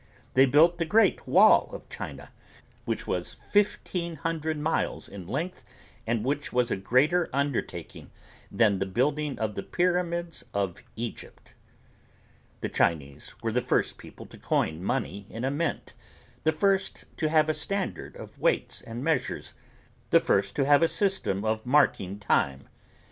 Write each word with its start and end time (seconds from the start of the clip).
They 0.33 0.47
built 0.47 0.79
the 0.79 0.85
Great 0.85 1.27
Wall 1.27 1.69
of 1.71 1.87
China 1.87 2.31
which 2.85 3.05
was 3.05 3.35
fifteen 3.35 4.15
hundred 4.15 4.57
miles 4.57 5.07
in 5.07 5.27
length 5.27 5.63
and 6.07 6.25
which 6.25 6.51
was 6.51 6.71
a 6.71 6.75
greater 6.75 7.29
undertaking 7.31 8.09
than 8.51 8.79
the 8.79 8.87
building 8.87 9.37
of 9.37 9.53
the 9.53 9.61
Pyramids 9.61 10.43
of 10.55 10.81
Egypt. 10.95 11.53
The 12.61 12.69
Chinese 12.69 13.35
were 13.43 13.51
the 13.51 13.61
first 13.61 13.99
people 13.99 14.25
to 14.25 14.39
coin 14.39 14.83
money 14.83 15.27
in 15.29 15.45
a 15.45 15.51
mint; 15.51 15.93
the 16.45 16.51
first 16.51 17.05
to 17.17 17.29
have 17.29 17.47
a 17.47 17.53
standard 17.53 18.15
of 18.15 18.39
weights 18.39 18.81
and 18.81 19.03
measures; 19.03 19.53
the 20.09 20.19
first 20.19 20.55
to 20.55 20.65
have 20.65 20.81
a 20.81 20.87
system 20.87 21.45
of 21.45 21.63
marking 21.63 22.17
time. 22.17 22.67